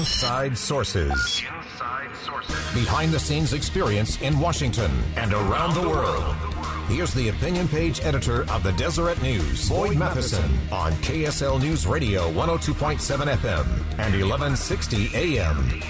Inside 0.00 0.56
Sources. 0.56 1.10
Inside 1.12 2.08
Sources. 2.24 2.56
Behind 2.72 3.12
the 3.12 3.18
scenes 3.18 3.52
experience 3.52 4.18
in 4.22 4.40
Washington 4.40 4.90
and 5.16 5.30
around 5.34 5.74
the 5.74 5.86
world. 5.86 6.34
Here's 6.88 7.12
the 7.12 7.28
opinion 7.28 7.68
page 7.68 8.00
editor 8.00 8.50
of 8.50 8.62
the 8.62 8.72
Deseret 8.72 9.20
News, 9.20 9.68
Boyd 9.68 9.98
Matheson, 9.98 10.58
on 10.72 10.92
KSL 11.02 11.60
News 11.60 11.86
Radio 11.86 12.32
102.7 12.32 12.96
FM 13.36 13.66
and 13.98 14.14
1160 14.14 15.10
AM. 15.12 15.82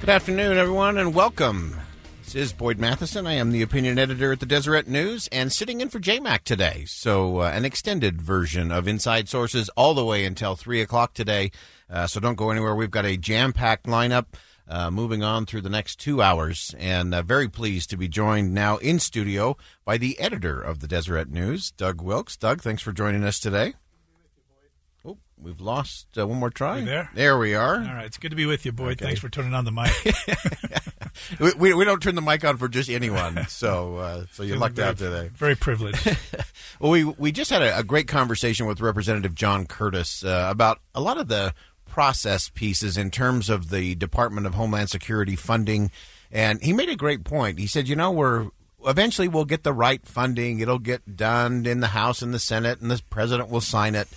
Good 0.00 0.10
afternoon, 0.10 0.58
everyone, 0.58 0.98
and 0.98 1.14
welcome. 1.14 1.85
This 2.26 2.34
is 2.34 2.52
Boyd 2.52 2.80
Matheson. 2.80 3.24
I 3.24 3.34
am 3.34 3.52
the 3.52 3.62
opinion 3.62 4.00
editor 4.00 4.32
at 4.32 4.40
the 4.40 4.46
Deseret 4.46 4.88
News 4.88 5.28
and 5.30 5.52
sitting 5.52 5.80
in 5.80 5.90
for 5.90 6.00
JMac 6.00 6.42
today. 6.42 6.82
So, 6.84 7.42
uh, 7.42 7.52
an 7.54 7.64
extended 7.64 8.20
version 8.20 8.72
of 8.72 8.88
Inside 8.88 9.28
Sources 9.28 9.68
all 9.76 9.94
the 9.94 10.04
way 10.04 10.24
until 10.24 10.56
3 10.56 10.80
o'clock 10.80 11.14
today. 11.14 11.52
Uh, 11.88 12.08
so, 12.08 12.18
don't 12.18 12.34
go 12.34 12.50
anywhere. 12.50 12.74
We've 12.74 12.90
got 12.90 13.04
a 13.06 13.16
jam 13.16 13.52
packed 13.52 13.86
lineup. 13.86 14.26
Uh, 14.68 14.90
moving 14.90 15.22
on 15.22 15.46
through 15.46 15.60
the 15.60 15.70
next 15.70 16.00
two 16.00 16.20
hours, 16.20 16.74
and 16.80 17.14
uh, 17.14 17.22
very 17.22 17.46
pleased 17.48 17.88
to 17.90 17.96
be 17.96 18.08
joined 18.08 18.52
now 18.52 18.78
in 18.78 18.98
studio 18.98 19.56
by 19.84 19.96
the 19.96 20.18
editor 20.18 20.60
of 20.60 20.80
the 20.80 20.88
Deseret 20.88 21.30
News, 21.30 21.70
Doug 21.70 22.02
Wilks. 22.02 22.36
Doug, 22.36 22.60
thanks 22.60 22.82
for 22.82 22.90
joining 22.90 23.22
us 23.22 23.38
today. 23.38 23.74
Oh, 25.04 25.18
we've 25.40 25.60
lost 25.60 26.18
uh, 26.18 26.26
one 26.26 26.40
more 26.40 26.50
try. 26.50 26.80
There? 26.80 27.08
There 27.14 27.38
we 27.38 27.54
are. 27.54 27.76
All 27.76 27.94
right, 27.94 28.06
it's 28.06 28.18
good 28.18 28.30
to 28.30 28.36
be 28.36 28.46
with 28.46 28.66
you, 28.66 28.72
Boyd. 28.72 28.98
Thanks 28.98 29.20
for 29.20 29.28
turning 29.28 29.54
on 29.54 29.64
the 29.64 29.70
mic. 29.70 29.92
we, 31.40 31.52
we, 31.54 31.74
we 31.74 31.84
don't 31.84 32.02
turn 32.02 32.14
the 32.14 32.22
mic 32.22 32.44
on 32.44 32.56
for 32.56 32.68
just 32.68 32.88
anyone, 32.90 33.46
so 33.48 33.96
uh, 33.96 34.24
so 34.32 34.42
you 34.42 34.56
lucked 34.56 34.76
very- 34.76 34.88
out 34.88 34.98
today. 34.98 35.30
Very 35.34 35.54
privileged. 35.56 36.16
Well, 36.78 36.90
we 36.92 37.04
we 37.04 37.32
just 37.32 37.48
had 37.50 37.62
a, 37.62 37.78
a 37.78 37.82
great 37.82 38.06
conversation 38.06 38.66
with 38.66 38.80
Representative 38.82 39.34
John 39.34 39.64
Curtis 39.66 40.22
uh, 40.22 40.48
about 40.50 40.80
a 40.94 41.00
lot 41.00 41.16
of 41.16 41.28
the 41.28 41.54
process 41.86 42.50
pieces 42.50 42.98
in 42.98 43.10
terms 43.10 43.48
of 43.48 43.70
the 43.70 43.94
Department 43.94 44.46
of 44.46 44.54
Homeland 44.54 44.90
Security 44.90 45.36
funding, 45.36 45.90
and 46.30 46.62
he 46.62 46.74
made 46.74 46.90
a 46.90 46.96
great 46.96 47.24
point. 47.24 47.58
He 47.58 47.66
said, 47.66 47.88
you 47.88 47.96
know, 47.96 48.10
we're 48.10 48.48
eventually 48.86 49.26
we'll 49.28 49.46
get 49.46 49.62
the 49.62 49.72
right 49.72 50.04
funding; 50.06 50.60
it'll 50.60 50.78
get 50.78 51.16
done 51.16 51.64
in 51.64 51.80
the 51.80 51.86
House 51.88 52.20
and 52.20 52.34
the 52.34 52.38
Senate, 52.38 52.82
and 52.82 52.90
the 52.90 53.00
president 53.08 53.48
will 53.48 53.62
sign 53.62 53.94
it, 53.94 54.08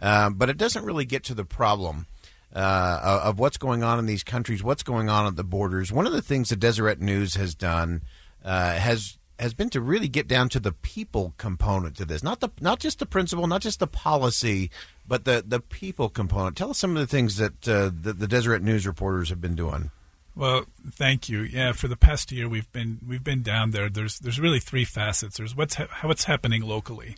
uh, 0.00 0.30
but 0.30 0.48
it 0.48 0.56
doesn't 0.56 0.84
really 0.86 1.04
get 1.04 1.22
to 1.24 1.34
the 1.34 1.44
problem. 1.44 2.06
Uh, 2.54 3.20
of 3.24 3.38
what's 3.38 3.58
going 3.58 3.82
on 3.82 3.98
in 3.98 4.06
these 4.06 4.24
countries, 4.24 4.62
what's 4.62 4.82
going 4.82 5.10
on 5.10 5.26
at 5.26 5.36
the 5.36 5.44
borders. 5.44 5.92
One 5.92 6.06
of 6.06 6.12
the 6.14 6.22
things 6.22 6.48
the 6.48 6.56
Deseret 6.56 7.00
News 7.00 7.34
has 7.34 7.54
done 7.54 8.00
uh, 8.42 8.72
has 8.78 9.18
has 9.38 9.52
been 9.52 9.68
to 9.70 9.80
really 9.82 10.08
get 10.08 10.26
down 10.26 10.48
to 10.50 10.60
the 10.60 10.72
people 10.72 11.34
component 11.36 11.96
to 11.98 12.06
this, 12.06 12.22
not 12.22 12.40
the 12.40 12.48
not 12.60 12.78
just 12.78 12.98
the 12.98 13.04
principle, 13.04 13.46
not 13.46 13.60
just 13.60 13.78
the 13.78 13.86
policy, 13.86 14.70
but 15.06 15.26
the 15.26 15.44
the 15.46 15.60
people 15.60 16.08
component. 16.08 16.56
Tell 16.56 16.70
us 16.70 16.78
some 16.78 16.92
of 16.92 17.00
the 17.00 17.06
things 17.06 17.36
that 17.36 17.68
uh, 17.68 17.90
the, 17.92 18.14
the 18.14 18.26
Deseret 18.26 18.62
News 18.62 18.86
reporters 18.86 19.28
have 19.28 19.40
been 19.42 19.56
doing. 19.56 19.90
well, 20.34 20.64
thank 20.90 21.28
you. 21.28 21.42
Yeah, 21.42 21.72
for 21.72 21.88
the 21.88 21.96
past 21.96 22.32
year 22.32 22.48
we've 22.48 22.70
been 22.72 23.00
we've 23.06 23.24
been 23.24 23.42
down 23.42 23.72
there. 23.72 23.90
There's 23.90 24.18
there's 24.20 24.40
really 24.40 24.60
three 24.60 24.86
facets. 24.86 25.36
There's 25.36 25.54
what's 25.54 25.74
ha- 25.74 25.88
what's 26.04 26.24
happening 26.24 26.62
locally. 26.62 27.16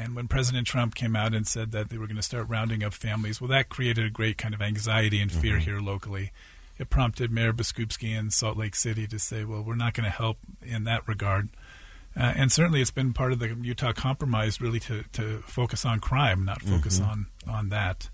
And 0.00 0.16
when 0.16 0.28
President 0.28 0.66
Trump 0.66 0.94
came 0.94 1.14
out 1.14 1.34
and 1.34 1.46
said 1.46 1.72
that 1.72 1.90
they 1.90 1.98
were 1.98 2.06
going 2.06 2.16
to 2.16 2.22
start 2.22 2.48
rounding 2.48 2.82
up 2.82 2.94
families, 2.94 3.40
well, 3.40 3.48
that 3.48 3.68
created 3.68 4.06
a 4.06 4.10
great 4.10 4.38
kind 4.38 4.54
of 4.54 4.62
anxiety 4.62 5.20
and 5.20 5.30
fear 5.30 5.58
here 5.58 5.78
locally. 5.78 6.32
It 6.78 6.88
prompted 6.88 7.30
Mayor 7.30 7.52
Biskupski 7.52 8.16
in 8.16 8.30
Salt 8.30 8.56
Lake 8.56 8.74
City 8.74 9.06
to 9.06 9.18
say, 9.18 9.44
well, 9.44 9.62
we're 9.62 9.74
not 9.74 9.92
going 9.92 10.04
to 10.04 10.10
help 10.10 10.38
in 10.62 10.84
that 10.84 11.06
regard. 11.06 11.50
Uh, 12.16 12.32
and 12.34 12.50
certainly 12.50 12.80
it's 12.80 12.90
been 12.90 13.12
part 13.12 13.32
of 13.32 13.38
the 13.40 13.54
Utah 13.60 13.92
Compromise 13.92 14.60
really 14.60 14.80
to, 14.80 15.04
to 15.12 15.42
focus 15.46 15.84
on 15.84 16.00
crime, 16.00 16.46
not 16.46 16.62
focus 16.62 16.98
on, 17.00 17.26
on 17.46 17.68
that. 17.68 18.08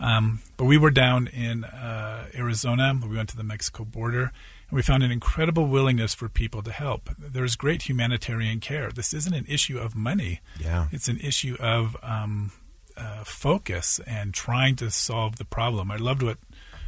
Um, 0.00 0.40
but 0.56 0.64
we 0.64 0.78
were 0.78 0.90
down 0.90 1.28
in 1.28 1.64
uh, 1.64 2.26
Arizona. 2.34 2.92
We 3.08 3.16
went 3.16 3.28
to 3.30 3.36
the 3.36 3.44
Mexico 3.44 3.84
border, 3.84 4.32
and 4.68 4.76
we 4.76 4.82
found 4.82 5.02
an 5.02 5.12
incredible 5.12 5.66
willingness 5.66 6.14
for 6.14 6.28
people 6.28 6.62
to 6.62 6.72
help. 6.72 7.10
There's 7.18 7.56
great 7.56 7.88
humanitarian 7.88 8.58
care. 8.60 8.90
This 8.90 9.14
isn't 9.14 9.34
an 9.34 9.46
issue 9.48 9.78
of 9.78 9.94
money. 9.94 10.40
Yeah. 10.58 10.88
It's 10.90 11.08
an 11.08 11.20
issue 11.20 11.56
of 11.60 11.96
um, 12.02 12.52
uh, 12.96 13.24
focus 13.24 14.00
and 14.06 14.34
trying 14.34 14.76
to 14.76 14.90
solve 14.90 15.36
the 15.36 15.44
problem. 15.44 15.90
I 15.90 15.96
loved 15.96 16.22
what 16.22 16.38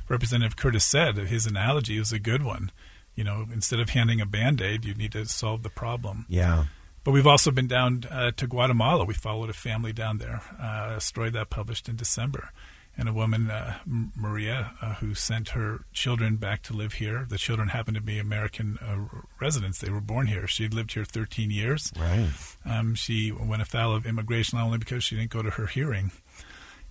Representative 0.09 0.57
Curtis 0.57 0.85
said. 0.85 1.17
His 1.17 1.47
analogy 1.47 1.99
was 1.99 2.13
a 2.13 2.19
good 2.19 2.43
one. 2.43 2.71
You 3.15 3.25
know, 3.25 3.47
instead 3.53 3.79
of 3.81 3.91
handing 3.91 4.21
a 4.21 4.27
band 4.27 4.61
aid, 4.61 4.85
you 4.85 4.95
need 4.95 5.13
to 5.13 5.25
solve 5.27 5.63
the 5.63 5.71
problem. 5.71 6.27
Yeah, 6.29 6.65
But 7.05 7.13
we've 7.13 7.27
also 7.27 7.51
been 7.53 7.69
down 7.69 8.05
uh, 8.11 8.33
to 8.33 8.47
Guatemala. 8.47 9.05
We 9.05 9.15
followed 9.15 9.51
a 9.51 9.55
family 9.55 9.93
down 9.93 10.19
there, 10.19 10.43
uh, 10.61 10.95
a 10.97 11.01
story 11.01 11.31
that 11.31 11.49
published 11.49 11.89
in 11.89 11.97
December. 11.97 12.51
And 12.97 13.09
a 13.09 13.13
woman, 13.13 13.51
uh, 13.51 13.79
Maria, 13.87 14.73
uh, 14.81 14.95
who 14.95 15.15
sent 15.15 15.49
her 15.51 15.85
children 15.93 16.37
back 16.37 16.63
to 16.63 16.73
live 16.73 16.95
here. 16.95 17.27
The 17.29 17.39
children 17.39 17.69
happened 17.69 17.97
to 17.97 18.01
be 18.01 18.21
American 18.21 18.79
uh, 18.81 19.19
residents. 19.41 19.81
They 19.81 19.91
were 19.91 20.01
born 20.01 20.29
here. 20.29 20.47
She 20.47 20.63
had 20.63 20.73
lived 20.73 20.93
here 20.93 21.05
13 21.05 21.51
years. 21.51 21.93
right. 21.99 22.29
Um, 22.65 22.95
she 22.95 23.33
went 23.33 23.63
afoul 23.63 23.95
of 23.97 24.07
immigration 24.07 24.59
law 24.59 24.67
only 24.67 24.79
because 24.79 25.03
she 25.03 25.17
didn't 25.17 25.31
go 25.31 25.43
to 25.43 25.51
her 25.51 25.67
hearing. 25.67 26.13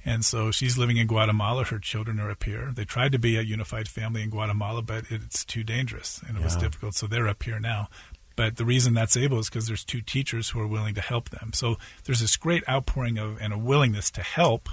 And 0.06 0.25
so 0.25 0.52
she's 0.52 0.78
living 0.78 0.97
in 0.97 1.08
Guatemala. 1.08 1.64
Her 1.64 1.80
children 1.80 2.20
are 2.20 2.30
up 2.30 2.44
here. 2.44 2.74
They 2.75 2.84
tried 2.84 3.14
to 3.14 3.20
be 3.20 3.38
a 3.38 3.41
unified 3.41 3.88
family 3.88 4.22
in 4.22 4.30
Guatemala, 4.30 4.81
but 4.81 5.06
it's 5.09 5.46
too 5.46 5.64
dangerous 5.64 6.22
and 6.28 6.38
it 6.38 6.44
was 6.44 6.58
difficult. 6.58 6.96
So 6.96 7.08
they're 7.08 7.30
up 7.30 7.44
here 7.44 7.59
now. 7.59 7.88
But 8.35 8.58
the 8.58 8.66
reason 8.66 8.94
that's 8.94 9.16
able 9.16 9.40
is 9.40 9.47
because 9.50 9.68
there's 9.68 9.85
two 9.85 10.02
teachers 10.02 10.50
who 10.50 10.59
are 10.59 10.68
willing 10.68 10.96
to 10.96 11.02
help 11.02 11.30
them. 11.30 11.52
So 11.53 11.78
there's 12.03 12.20
this 12.20 12.35
great 12.35 12.68
outpouring 12.68 13.18
of 13.18 13.38
and 13.40 13.53
a 13.53 13.58
willingness 13.58 14.12
to 14.12 14.22
help. 14.22 14.68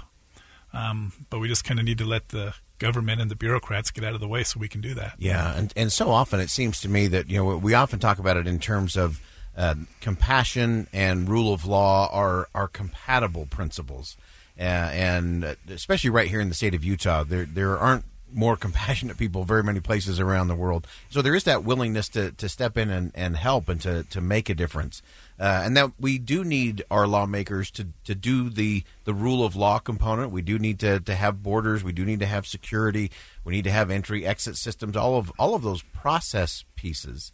Um, 0.73 1.13
but 1.29 1.39
we 1.39 1.47
just 1.47 1.63
kind 1.63 1.79
of 1.79 1.85
need 1.85 1.97
to 1.97 2.05
let 2.05 2.29
the 2.29 2.53
government 2.79 3.21
and 3.21 3.29
the 3.29 3.35
bureaucrats 3.35 3.91
get 3.91 4.03
out 4.03 4.13
of 4.13 4.19
the 4.19 4.27
way 4.27 4.43
so 4.43 4.59
we 4.59 4.67
can 4.67 4.81
do 4.81 4.93
that. 4.95 5.15
Yeah, 5.19 5.55
and 5.55 5.73
and 5.75 5.91
so 5.91 6.09
often 6.09 6.39
it 6.39 6.49
seems 6.49 6.81
to 6.81 6.89
me 6.89 7.07
that 7.07 7.29
you 7.29 7.37
know 7.37 7.57
we 7.57 7.73
often 7.73 7.99
talk 7.99 8.19
about 8.19 8.37
it 8.37 8.47
in 8.47 8.59
terms 8.59 8.95
of 8.95 9.21
uh, 9.55 9.75
compassion 9.99 10.87
and 10.93 11.29
rule 11.29 11.53
of 11.53 11.65
law 11.65 12.09
are 12.11 12.47
are 12.55 12.67
compatible 12.67 13.45
principles, 13.45 14.17
uh, 14.59 14.63
and 14.63 15.55
especially 15.69 16.09
right 16.09 16.27
here 16.27 16.41
in 16.41 16.49
the 16.49 16.55
state 16.55 16.73
of 16.73 16.83
Utah, 16.83 17.23
there 17.23 17.45
there 17.45 17.77
aren't 17.77 18.05
more 18.33 18.55
compassionate 18.57 19.17
people 19.17 19.43
very 19.43 19.63
many 19.63 19.79
places 19.79 20.19
around 20.19 20.47
the 20.47 20.55
world. 20.55 20.87
So 21.09 21.21
there 21.21 21.35
is 21.35 21.43
that 21.45 21.63
willingness 21.63 22.09
to, 22.09 22.31
to 22.31 22.49
step 22.49 22.77
in 22.77 22.89
and, 22.89 23.11
and 23.15 23.37
help 23.37 23.69
and 23.69 23.81
to, 23.81 24.03
to 24.03 24.21
make 24.21 24.49
a 24.49 24.55
difference. 24.55 25.01
Uh, 25.39 25.61
and 25.63 25.75
that 25.75 25.91
we 25.99 26.19
do 26.19 26.43
need 26.43 26.83
our 26.91 27.07
lawmakers 27.07 27.71
to, 27.71 27.87
to 28.03 28.13
do 28.13 28.49
the, 28.49 28.83
the 29.05 29.13
rule 29.13 29.43
of 29.43 29.55
law 29.55 29.79
component. 29.79 30.31
We 30.31 30.43
do 30.43 30.59
need 30.59 30.79
to, 30.81 30.99
to 30.99 31.15
have 31.15 31.41
borders. 31.41 31.83
We 31.83 31.93
do 31.93 32.05
need 32.05 32.19
to 32.19 32.27
have 32.27 32.45
security. 32.45 33.11
We 33.43 33.53
need 33.53 33.63
to 33.63 33.71
have 33.71 33.89
entry 33.89 34.25
exit 34.25 34.55
systems. 34.57 34.95
All 34.95 35.17
of 35.17 35.31
all 35.39 35.55
of 35.55 35.63
those 35.63 35.81
process 35.81 36.63
pieces. 36.75 37.31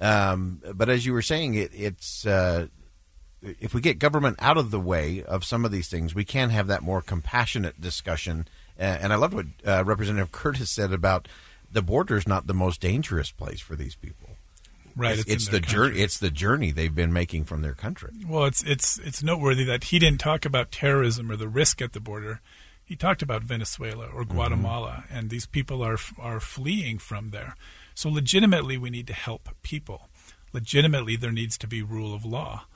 Um, 0.00 0.60
but 0.74 0.88
as 0.88 1.06
you 1.06 1.12
were 1.12 1.22
saying, 1.22 1.54
it, 1.54 1.70
it's 1.72 2.26
uh, 2.26 2.66
if 3.60 3.74
we 3.74 3.80
get 3.80 3.98
government 3.98 4.36
out 4.40 4.56
of 4.56 4.70
the 4.70 4.80
way 4.80 5.22
of 5.22 5.44
some 5.44 5.64
of 5.64 5.70
these 5.70 5.88
things, 5.88 6.14
we 6.14 6.24
can 6.24 6.50
have 6.50 6.66
that 6.68 6.82
more 6.82 7.02
compassionate 7.02 7.80
discussion. 7.80 8.48
And 8.76 9.12
I 9.12 9.16
loved 9.16 9.34
what 9.34 9.46
uh, 9.66 9.84
Representative 9.84 10.32
Curtis 10.32 10.70
said 10.70 10.92
about 10.92 11.28
the 11.70 11.82
border 11.82 12.16
is 12.16 12.26
not 12.26 12.46
the 12.46 12.54
most 12.54 12.80
dangerous 12.80 13.30
place 13.30 13.60
for 13.60 13.76
these 13.76 13.94
people. 13.94 14.30
Right. 14.96 15.18
It's, 15.18 15.28
it's 15.28 15.48
the 15.48 15.60
journey. 15.60 16.00
It's 16.00 16.18
the 16.18 16.30
journey 16.30 16.70
they've 16.70 16.94
been 16.94 17.12
making 17.12 17.44
from 17.44 17.62
their 17.62 17.74
country. 17.74 18.12
Well, 18.28 18.44
it's 18.44 18.62
it's 18.62 18.98
it's 18.98 19.24
noteworthy 19.24 19.64
that 19.64 19.84
he 19.84 19.98
didn't 19.98 20.20
talk 20.20 20.44
about 20.44 20.70
terrorism 20.70 21.30
or 21.32 21.36
the 21.36 21.48
risk 21.48 21.82
at 21.82 21.92
the 21.92 22.00
border. 22.00 22.40
He 22.84 22.94
talked 22.94 23.22
about 23.22 23.42
Venezuela 23.42 24.06
or 24.06 24.24
Guatemala, 24.24 25.04
and 25.10 25.30
these 25.30 25.46
people 25.46 25.82
are 25.82 25.98
are 26.18 26.38
fleeing 26.38 26.98
from 26.98 27.30
there. 27.30 27.56
So 27.94 28.08
legitimately, 28.08 28.78
we 28.78 28.90
need 28.90 29.08
to 29.08 29.14
help 29.14 29.48
people. 29.62 30.08
Legitimately, 30.52 31.16
there 31.16 31.32
needs 31.32 31.58
to 31.58 31.66
be 31.66 31.82
rule 31.82 32.14
of 32.14 32.24
law 32.24 32.66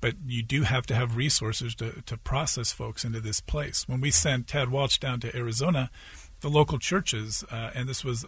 but 0.00 0.14
you 0.26 0.42
do 0.42 0.62
have 0.62 0.86
to 0.86 0.94
have 0.94 1.16
resources 1.16 1.74
to, 1.76 2.02
to 2.02 2.16
process 2.16 2.72
folks 2.72 3.04
into 3.04 3.20
this 3.20 3.40
place. 3.40 3.86
When 3.88 4.00
we 4.00 4.10
sent 4.10 4.48
Tad 4.48 4.68
Walch 4.68 4.98
down 4.98 5.20
to 5.20 5.36
Arizona, 5.36 5.90
the 6.40 6.48
local 6.48 6.78
churches, 6.78 7.44
uh, 7.50 7.70
and 7.74 7.88
this 7.88 8.04
was 8.04 8.24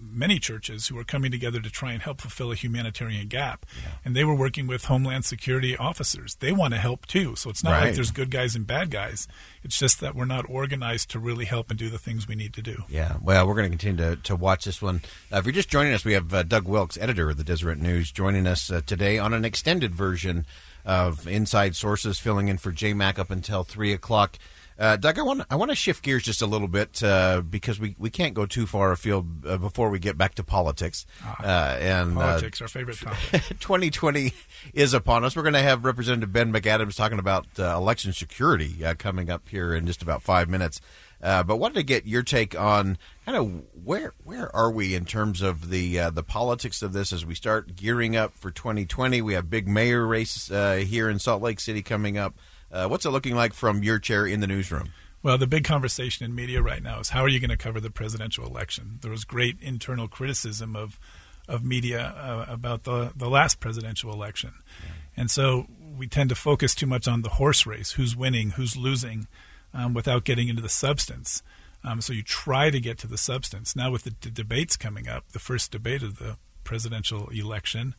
many 0.00 0.38
churches 0.38 0.88
who 0.88 0.94
were 0.94 1.04
coming 1.04 1.30
together 1.30 1.60
to 1.60 1.70
try 1.70 1.92
and 1.92 2.02
help 2.02 2.20
fulfill 2.20 2.52
a 2.52 2.54
humanitarian 2.54 3.28
gap. 3.28 3.66
Yeah. 3.82 3.92
And 4.04 4.16
they 4.16 4.24
were 4.24 4.34
working 4.34 4.66
with 4.66 4.84
Homeland 4.84 5.24
Security 5.24 5.76
officers. 5.76 6.36
They 6.36 6.52
want 6.52 6.74
to 6.74 6.80
help 6.80 7.06
too. 7.06 7.36
So 7.36 7.50
it's 7.50 7.64
not 7.64 7.72
right. 7.72 7.84
like 7.86 7.94
there's 7.94 8.10
good 8.10 8.30
guys 8.30 8.54
and 8.54 8.66
bad 8.66 8.90
guys. 8.90 9.28
It's 9.62 9.78
just 9.78 10.00
that 10.00 10.14
we're 10.14 10.24
not 10.24 10.48
organized 10.48 11.10
to 11.10 11.18
really 11.18 11.44
help 11.44 11.70
and 11.70 11.78
do 11.78 11.88
the 11.88 11.98
things 11.98 12.28
we 12.28 12.34
need 12.34 12.52
to 12.54 12.62
do. 12.62 12.84
Yeah. 12.88 13.16
Well, 13.20 13.46
we're 13.46 13.54
going 13.54 13.70
to 13.70 13.76
continue 13.76 14.16
to, 14.16 14.22
to 14.22 14.36
watch 14.36 14.64
this 14.64 14.82
one. 14.82 15.02
Uh, 15.32 15.38
if 15.38 15.46
you're 15.46 15.52
just 15.52 15.68
joining 15.68 15.92
us, 15.92 16.04
we 16.04 16.12
have 16.12 16.32
uh, 16.32 16.42
Doug 16.42 16.68
Wilks, 16.68 16.98
editor 16.98 17.30
of 17.30 17.36
the 17.36 17.44
Deseret 17.44 17.78
News, 17.78 18.10
joining 18.10 18.46
us 18.46 18.70
uh, 18.70 18.80
today 18.84 19.18
on 19.18 19.32
an 19.34 19.44
extended 19.44 19.94
version 19.94 20.46
of 20.84 21.26
inside 21.26 21.74
sources 21.74 22.18
filling 22.18 22.48
in 22.48 22.58
for 22.58 22.72
JMac 22.72 23.18
up 23.18 23.30
until 23.30 23.64
3 23.64 23.92
o'clock. 23.92 24.38
Uh, 24.76 24.96
Doug, 24.96 25.18
I 25.18 25.22
want 25.22 25.42
I 25.50 25.56
want 25.56 25.70
to 25.70 25.76
shift 25.76 26.02
gears 26.02 26.24
just 26.24 26.42
a 26.42 26.46
little 26.46 26.66
bit 26.66 27.02
uh, 27.02 27.42
because 27.42 27.78
we, 27.78 27.94
we 27.96 28.10
can't 28.10 28.34
go 28.34 28.44
too 28.44 28.66
far 28.66 28.90
afield 28.90 29.46
uh, 29.46 29.56
before 29.56 29.88
we 29.88 30.00
get 30.00 30.18
back 30.18 30.34
to 30.36 30.42
politics. 30.42 31.06
Ah, 31.22 31.44
uh, 31.44 31.78
and 31.78 32.18
uh, 32.18 32.20
politics, 32.20 32.60
our 32.60 32.66
favorite 32.66 32.98
topic. 32.98 33.42
2020 33.60 34.32
is 34.72 34.92
upon 34.92 35.24
us. 35.24 35.36
We're 35.36 35.42
going 35.42 35.54
to 35.54 35.62
have 35.62 35.84
Representative 35.84 36.32
Ben 36.32 36.52
McAdams 36.52 36.96
talking 36.96 37.20
about 37.20 37.46
uh, 37.58 37.76
election 37.76 38.12
security 38.12 38.82
coming 38.98 39.30
up 39.30 39.48
here 39.48 39.74
in 39.74 39.86
just 39.86 40.02
about 40.02 40.22
five 40.22 40.48
minutes. 40.48 40.80
but 41.20 41.56
wanted 41.56 41.74
to 41.74 41.84
get 41.84 42.06
your 42.06 42.24
take 42.24 42.58
on 42.58 42.98
kind 43.24 43.38
of 43.38 43.62
where 43.84 44.12
where 44.24 44.54
are 44.54 44.72
we 44.72 44.96
in 44.96 45.04
terms 45.04 45.40
of 45.40 45.70
the 45.70 46.10
the 46.10 46.24
politics 46.24 46.82
of 46.82 46.92
this 46.92 47.12
as 47.12 47.24
we 47.24 47.36
start 47.36 47.76
gearing 47.76 48.16
up 48.16 48.36
for 48.36 48.50
2020. 48.50 49.22
We 49.22 49.34
have 49.34 49.48
big 49.48 49.68
mayor 49.68 50.04
race 50.04 50.48
here 50.48 51.08
in 51.08 51.20
Salt 51.20 51.42
Lake 51.42 51.60
City 51.60 51.80
coming 51.80 52.18
up. 52.18 52.34
Uh, 52.70 52.88
what's 52.88 53.04
it 53.04 53.10
looking 53.10 53.34
like 53.34 53.52
from 53.52 53.82
your 53.82 53.98
chair 53.98 54.26
in 54.26 54.40
the 54.40 54.46
newsroom? 54.46 54.90
Well, 55.22 55.38
the 55.38 55.46
big 55.46 55.64
conversation 55.64 56.26
in 56.26 56.34
media 56.34 56.60
right 56.60 56.82
now 56.82 57.00
is 57.00 57.08
how 57.08 57.22
are 57.22 57.28
you 57.28 57.40
going 57.40 57.50
to 57.50 57.56
cover 57.56 57.80
the 57.80 57.90
presidential 57.90 58.46
election? 58.46 58.98
There 59.00 59.10
was 59.10 59.24
great 59.24 59.56
internal 59.60 60.08
criticism 60.08 60.76
of 60.76 60.98
of 61.46 61.62
media 61.64 62.00
uh, 62.00 62.46
about 62.48 62.84
the 62.84 63.12
the 63.16 63.28
last 63.28 63.60
presidential 63.60 64.12
election, 64.12 64.52
yeah. 64.82 64.92
and 65.16 65.30
so 65.30 65.66
we 65.96 66.06
tend 66.06 66.30
to 66.30 66.34
focus 66.34 66.74
too 66.74 66.86
much 66.86 67.08
on 67.08 67.22
the 67.22 67.30
horse 67.30 67.66
race: 67.66 67.92
who's 67.92 68.14
winning, 68.14 68.50
who's 68.50 68.76
losing, 68.76 69.26
um, 69.72 69.94
without 69.94 70.24
getting 70.24 70.48
into 70.48 70.62
the 70.62 70.68
substance. 70.68 71.42
Um, 71.82 72.00
so 72.00 72.12
you 72.12 72.22
try 72.22 72.70
to 72.70 72.80
get 72.80 72.98
to 72.98 73.06
the 73.06 73.18
substance. 73.18 73.76
Now 73.76 73.90
with 73.90 74.04
the, 74.04 74.14
the 74.20 74.30
debates 74.30 74.76
coming 74.76 75.08
up, 75.08 75.32
the 75.32 75.38
first 75.38 75.70
debate 75.70 76.02
of 76.02 76.18
the 76.18 76.36
presidential 76.64 77.28
election, 77.28 77.94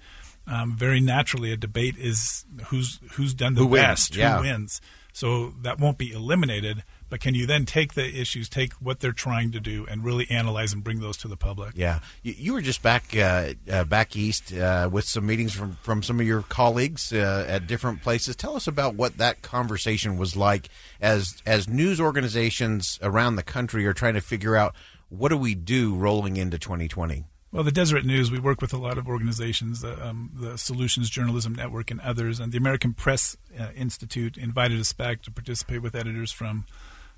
um, 0.48 0.76
very 0.76 1.00
naturally 1.00 1.52
a 1.52 1.58
debate 1.58 1.96
is 1.98 2.46
who's 2.66 3.00
who's 3.14 3.34
done 3.34 3.56
the 3.56 3.62
who 3.62 3.76
best? 3.76 4.16
Yeah. 4.16 4.38
who 4.38 4.44
wins. 4.44 4.82
So 5.14 5.54
that 5.62 5.80
won't 5.80 5.98
be 5.98 6.12
eliminated. 6.12 6.84
But 7.08 7.22
can 7.22 7.36
you 7.36 7.46
then 7.46 7.66
take 7.66 7.94
the 7.94 8.04
issues, 8.04 8.50
take 8.50 8.74
what 8.74 9.00
they're 9.00 9.14
trying 9.14 9.52
to 9.52 9.60
do, 9.62 9.86
and 9.90 10.04
really 10.04 10.30
analyze 10.30 10.74
and 10.74 10.84
bring 10.84 11.00
those 11.00 11.16
to 11.18 11.30
the 11.30 11.38
public? 11.38 11.72
Yeah, 11.76 12.00
you, 12.22 12.34
you 12.38 12.54
were 12.54 12.62
just 12.62 12.84
back 12.84 13.16
uh, 13.16 13.54
uh, 13.72 13.86
back 13.86 14.16
east 14.16 14.54
uh, 14.54 14.90
with 14.92 15.06
some 15.06 15.26
meetings 15.26 15.54
from 15.54 15.78
from 15.84 16.04
some 16.04 16.20
of 16.20 16.28
your 16.28 16.42
colleagues 16.42 17.14
uh, 17.14 17.46
at 17.48 17.68
different 17.68 18.02
places. 18.02 18.36
Tell 18.36 18.56
us 18.56 18.68
about 18.68 18.96
what 18.96 19.18
that 19.18 19.42
conversation 19.42 20.18
was 20.18 20.36
like 20.36 20.68
as 21.00 21.42
as 21.46 21.70
news 21.70 22.02
organizations 22.02 23.00
around 23.02 23.38
the 23.38 23.44
country 23.44 23.86
are 23.86 23.94
trying 23.94 24.16
to 24.16 24.22
figure 24.22 24.56
out 24.56 24.76
what 25.10 25.30
do 25.30 25.38
we 25.38 25.56
do 25.56 25.96
rolling 25.96 26.38
into 26.38 26.60
2020. 26.60 27.24
Well, 27.56 27.64
the 27.64 27.72
Deseret 27.72 28.04
News, 28.04 28.32
we 28.32 28.38
work 28.38 28.60
with 28.60 28.74
a 28.74 28.78
lot 28.78 28.98
of 28.98 29.08
organizations, 29.08 29.82
uh, 29.82 29.98
um, 30.02 30.30
the 30.34 30.58
Solutions 30.58 31.10
Journalism 31.10 31.56
Network 31.56 31.90
and 31.90 32.02
others, 32.02 32.38
and 32.38 32.52
the 32.52 32.58
American 32.58 32.94
Press 32.94 33.38
uh, 33.58 33.68
Institute 33.74 34.36
invited 34.36 34.78
us 34.78 34.92
back 34.92 35.22
to 35.22 35.32
participate 35.32 35.82
with 35.82 35.96
editors 35.96 36.34
from 36.34 36.66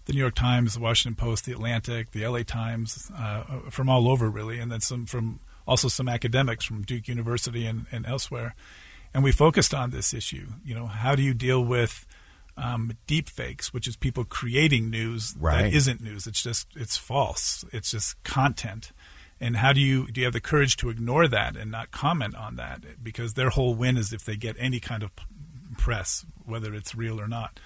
the 0.06 0.14
New 0.14 0.20
York 0.20 0.36
Times, 0.36 0.76
the 0.76 0.80
Washington 0.80 1.16
Post, 1.16 1.46
the 1.46 1.54
Atlantic, 1.54 2.12
the 2.12 2.28
LA 2.28 2.44
Times, 2.44 3.10
uh, 3.18 3.62
from 3.72 3.90
all 3.90 4.08
over 4.08 4.30
really, 4.30 4.60
and 4.60 4.72
then 4.72 4.80
some 4.80 5.08
from 5.08 5.40
also 5.68 5.88
some 5.88 6.08
academics 6.08 6.64
from 6.66 6.84
Duke 6.84 7.08
University 7.08 7.66
and, 7.66 7.88
and 7.92 8.06
elsewhere. 8.06 8.54
And 9.16 9.24
we 9.24 9.32
focused 9.32 9.74
on 9.74 9.90
this 9.90 10.14
issue. 10.14 10.50
You 10.64 10.76
know, 10.76 10.86
how 10.86 11.16
do 11.16 11.24
you 11.24 11.34
deal 11.34 11.66
with 11.66 12.06
um, 12.56 12.92
deep 13.08 13.28
fakes, 13.28 13.74
which 13.74 13.88
is 13.88 13.96
people 13.96 14.24
creating 14.24 14.92
news 14.92 15.34
right. 15.40 15.64
that 15.64 15.74
isn't 15.74 16.00
news. 16.00 16.28
It's 16.28 16.44
just 16.44 16.68
it's 16.76 16.96
false. 16.96 17.66
It's 17.74 17.90
just 17.90 18.22
content 18.24 18.92
and 19.40 19.58
how 19.58 19.74
do 19.74 19.80
you 19.80 20.08
do 20.12 20.22
you 20.22 20.26
have 20.26 20.34
the 20.34 20.42
courage 20.42 20.78
to 20.78 20.90
ignore 20.90 21.28
that 21.28 21.56
and 21.56 21.72
not 21.72 21.92
comment 21.92 22.36
on 22.36 22.56
that? 22.56 23.04
Because 23.04 23.34
their 23.34 23.50
whole 23.50 23.76
win 23.76 23.98
is 23.98 24.14
if 24.14 24.26
they 24.26 24.36
get 24.36 24.56
any 24.60 24.80
kind 24.80 25.04
of 25.04 25.12
press 25.78 26.26
whether 26.46 26.74
it's 26.74 26.96
real 26.96 27.20
or 27.20 27.28
not. 27.28 27.60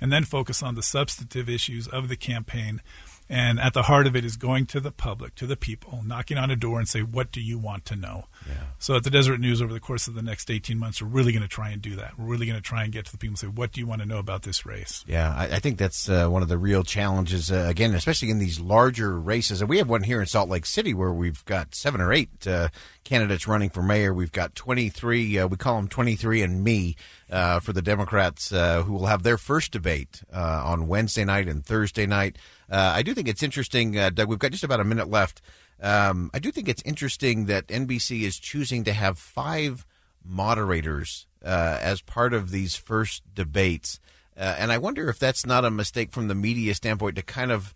And 0.00 0.12
then 0.12 0.24
focus 0.24 0.62
on 0.62 0.74
the 0.74 0.82
substantive 0.82 1.48
issues 1.48 1.88
of 1.88 2.08
the 2.08 2.16
campaign 2.16 2.80
and 3.28 3.60
at 3.60 3.74
the 3.74 3.82
heart 3.82 4.06
of 4.06 4.16
it 4.16 4.24
is 4.24 4.36
going 4.36 4.66
to 4.66 4.80
the 4.80 4.90
public, 4.90 5.34
to 5.36 5.46
the 5.46 5.56
people, 5.56 6.02
knocking 6.04 6.38
on 6.38 6.50
a 6.50 6.56
door 6.56 6.78
and 6.78 6.88
say, 6.88 7.00
"What 7.02 7.30
do 7.30 7.40
you 7.40 7.58
want 7.58 7.84
to 7.86 7.96
know?" 7.96 8.26
Yeah. 8.46 8.54
So 8.78 8.96
at 8.96 9.04
the 9.04 9.10
Deseret 9.10 9.40
News, 9.40 9.60
over 9.60 9.72
the 9.72 9.80
course 9.80 10.08
of 10.08 10.14
the 10.14 10.22
next 10.22 10.50
eighteen 10.50 10.78
months, 10.78 11.02
we're 11.02 11.08
really 11.08 11.32
going 11.32 11.42
to 11.42 11.48
try 11.48 11.70
and 11.70 11.82
do 11.82 11.96
that. 11.96 12.18
We're 12.18 12.26
really 12.26 12.46
going 12.46 12.58
to 12.58 12.62
try 12.62 12.84
and 12.84 12.92
get 12.92 13.06
to 13.06 13.12
the 13.12 13.18
people 13.18 13.32
and 13.32 13.38
say, 13.38 13.46
"What 13.46 13.72
do 13.72 13.80
you 13.80 13.86
want 13.86 14.00
to 14.02 14.08
know 14.08 14.18
about 14.18 14.42
this 14.42 14.64
race?" 14.64 15.04
Yeah, 15.06 15.34
I, 15.36 15.56
I 15.56 15.58
think 15.58 15.78
that's 15.78 16.08
uh, 16.08 16.28
one 16.28 16.42
of 16.42 16.48
the 16.48 16.58
real 16.58 16.82
challenges. 16.82 17.50
Uh, 17.50 17.66
again, 17.68 17.94
especially 17.94 18.30
in 18.30 18.38
these 18.38 18.60
larger 18.60 19.18
races, 19.18 19.60
and 19.60 19.68
we 19.68 19.78
have 19.78 19.88
one 19.88 20.02
here 20.02 20.20
in 20.20 20.26
Salt 20.26 20.48
Lake 20.48 20.66
City 20.66 20.94
where 20.94 21.12
we've 21.12 21.44
got 21.44 21.74
seven 21.74 22.00
or 22.00 22.12
eight 22.12 22.46
uh, 22.46 22.68
candidates 23.04 23.46
running 23.46 23.70
for 23.70 23.82
mayor. 23.82 24.14
We've 24.14 24.32
got 24.32 24.54
twenty 24.54 24.88
three. 24.88 25.38
Uh, 25.38 25.46
we 25.48 25.56
call 25.56 25.76
them 25.76 25.88
twenty 25.88 26.16
three 26.16 26.42
and 26.42 26.62
me. 26.64 26.96
Uh, 27.30 27.60
for 27.60 27.74
the 27.74 27.82
Democrats, 27.82 28.50
uh, 28.54 28.82
who 28.84 28.94
will 28.94 29.04
have 29.04 29.22
their 29.22 29.36
first 29.36 29.70
debate 29.70 30.22
on 30.32 30.88
Wednesday 30.88 31.26
night 31.26 31.46
and 31.46 31.62
Thursday 31.62 32.06
night. 32.06 32.38
Uh, 32.70 32.92
I 32.96 33.02
do 33.02 33.14
think 33.14 33.28
it's 33.28 33.42
interesting, 33.42 33.98
uh, 33.98 34.10
Doug. 34.10 34.28
We've 34.28 34.38
got 34.38 34.52
just 34.52 34.64
about 34.64 34.80
a 34.80 34.84
minute 34.84 35.08
left. 35.08 35.40
Um, 35.80 36.30
I 36.34 36.38
do 36.38 36.50
think 36.50 36.68
it's 36.68 36.82
interesting 36.82 37.46
that 37.46 37.68
NBC 37.68 38.22
is 38.22 38.38
choosing 38.38 38.84
to 38.84 38.92
have 38.92 39.18
five 39.18 39.86
moderators 40.24 41.26
uh, 41.44 41.78
as 41.80 42.00
part 42.00 42.34
of 42.34 42.50
these 42.50 42.76
first 42.76 43.22
debates. 43.34 44.00
Uh, 44.36 44.56
and 44.58 44.70
I 44.70 44.78
wonder 44.78 45.08
if 45.08 45.18
that's 45.18 45.46
not 45.46 45.64
a 45.64 45.70
mistake 45.70 46.12
from 46.12 46.28
the 46.28 46.34
media 46.34 46.74
standpoint 46.74 47.16
to 47.16 47.22
kind 47.22 47.50
of 47.50 47.74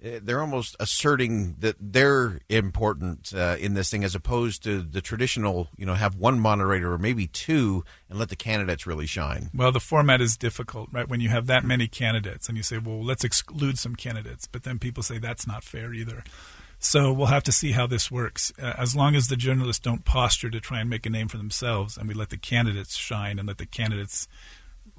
they're 0.00 0.40
almost 0.40 0.76
asserting 0.80 1.56
that 1.58 1.76
they're 1.78 2.40
important 2.48 3.32
uh, 3.34 3.56
in 3.60 3.74
this 3.74 3.90
thing 3.90 4.02
as 4.02 4.14
opposed 4.14 4.62
to 4.64 4.82
the 4.82 5.00
traditional, 5.00 5.68
you 5.76 5.84
know, 5.84 5.94
have 5.94 6.16
one 6.16 6.40
moderator 6.40 6.92
or 6.92 6.98
maybe 6.98 7.26
two 7.26 7.84
and 8.08 8.18
let 8.18 8.30
the 8.30 8.36
candidates 8.36 8.86
really 8.86 9.06
shine. 9.06 9.50
Well, 9.54 9.72
the 9.72 9.80
format 9.80 10.20
is 10.20 10.36
difficult, 10.36 10.88
right? 10.92 11.08
When 11.08 11.20
you 11.20 11.28
have 11.28 11.46
that 11.48 11.64
many 11.64 11.86
candidates 11.86 12.48
and 12.48 12.56
you 12.56 12.62
say, 12.62 12.78
well, 12.78 13.04
let's 13.04 13.24
exclude 13.24 13.78
some 13.78 13.94
candidates, 13.94 14.46
but 14.46 14.62
then 14.62 14.78
people 14.78 15.02
say 15.02 15.18
that's 15.18 15.46
not 15.46 15.64
fair 15.64 15.92
either. 15.92 16.24
So 16.78 17.12
we'll 17.12 17.26
have 17.26 17.44
to 17.44 17.52
see 17.52 17.72
how 17.72 17.86
this 17.86 18.10
works. 18.10 18.54
Uh, 18.60 18.72
as 18.78 18.96
long 18.96 19.14
as 19.14 19.28
the 19.28 19.36
journalists 19.36 19.82
don't 19.82 20.06
posture 20.06 20.48
to 20.48 20.60
try 20.60 20.80
and 20.80 20.88
make 20.88 21.04
a 21.04 21.10
name 21.10 21.28
for 21.28 21.36
themselves 21.36 21.98
and 21.98 22.08
we 22.08 22.14
let 22.14 22.30
the 22.30 22.38
candidates 22.38 22.96
shine 22.96 23.38
and 23.38 23.46
let 23.46 23.58
the 23.58 23.66
candidates 23.66 24.26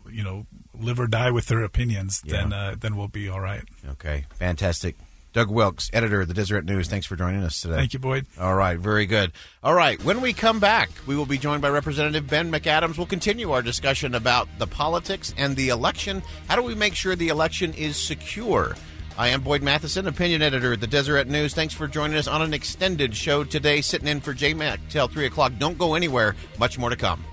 you 0.10 0.24
know 0.24 0.46
live 0.80 1.00
or 1.00 1.08
die 1.08 1.32
with 1.32 1.48
their 1.48 1.64
opinions, 1.64 2.22
yeah. 2.26 2.38
then 2.38 2.54
uh, 2.54 2.76
then 2.80 2.96
we'll 2.96 3.08
be 3.08 3.30
all 3.30 3.42
right. 3.42 3.64
Okay, 3.92 4.26
fantastic. 4.36 4.96
Doug 5.34 5.50
Wilks, 5.50 5.90
editor 5.94 6.22
of 6.22 6.28
the 6.28 6.34
Deseret 6.34 6.66
News. 6.66 6.90
Thanks 6.90 7.06
for 7.06 7.16
joining 7.16 7.42
us 7.44 7.62
today. 7.62 7.76
Thank 7.76 7.94
you, 7.94 8.00
Boyd. 8.00 8.26
All 8.38 8.54
right, 8.54 8.78
very 8.78 9.06
good. 9.06 9.32
All 9.64 9.74
right, 9.74 10.02
when 10.04 10.20
we 10.20 10.34
come 10.34 10.60
back, 10.60 10.90
we 11.08 11.16
will 11.16 11.26
be 11.26 11.38
joined 11.38 11.62
by 11.62 11.70
Representative 11.70 12.28
Ben 12.28 12.52
McAdams. 12.52 12.98
We'll 12.98 13.08
continue 13.08 13.52
our 13.52 13.62
discussion 13.62 14.14
about 14.14 14.50
the 14.58 14.68
politics 14.68 15.34
and 15.38 15.56
the 15.56 15.70
election. 15.70 16.22
How 16.50 16.58
do 16.58 16.64
we 16.64 16.76
make 16.76 16.96
sure 16.96 17.16
the 17.16 17.30
election 17.30 17.74
is 17.76 17.96
secure? 17.96 18.76
I 19.18 19.30
am 19.30 19.42
Boyd 19.42 19.62
Matheson, 19.62 20.08
opinion 20.08 20.42
editor 20.42 20.74
at 20.74 20.82
the 20.82 20.88
Deseret 20.88 21.28
News. 21.28 21.54
Thanks 21.54 21.74
for 21.74 21.88
joining 21.88 22.18
us 22.18 22.28
on 22.28 22.42
an 22.42 22.54
extended 22.54 23.16
show 23.16 23.44
today, 23.44 23.82
sitting 23.82 24.08
in 24.08 24.20
for 24.20 24.34
J 24.34 24.54
Mac 24.54 24.80
till 24.90 25.08
3 25.08 25.28
o'clock. 25.28 25.54
Don't 25.60 25.78
go 25.78 25.96
anywhere, 25.96 26.36
much 26.58 26.78
more 26.78 26.90
to 26.90 26.96
come. 26.96 27.24